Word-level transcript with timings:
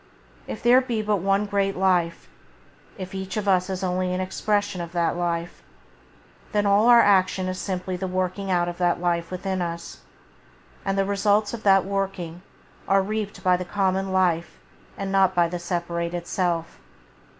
If 0.47 0.63
there 0.63 0.81
be 0.81 0.99
only 1.05 1.23
one 1.23 1.45
great 1.45 1.77
life, 1.77 2.27
if 2.97 3.13
each 3.13 3.37
of 3.37 3.47
us 3.47 3.69
is 3.69 3.83
only 3.83 4.11
an 4.11 4.19
expression 4.19 4.81
of 4.81 4.93
that 4.93 5.15
life, 5.15 5.61
then 6.53 6.65
all 6.65 6.87
our 6.87 7.03
activity 7.03 7.51
is 7.51 7.59
simply 7.59 7.97
the 7.97 8.07
working 8.07 8.49
of 8.51 8.79
that 8.79 8.99
Life 8.99 9.29
within 9.29 9.61
us, 9.61 9.99
and 10.83 10.97
the 10.97 11.05
results 11.05 11.53
of 11.53 11.61
that 11.61 11.85
working 11.85 12.41
are 12.87 13.03
reaped 13.03 13.43
by 13.43 13.55
the 13.55 13.63
common 13.63 14.11
Life 14.11 14.57
and 14.97 15.11
not 15.11 15.35
by 15.35 15.47
the 15.47 15.59
separated 15.59 16.25
self. 16.25 16.79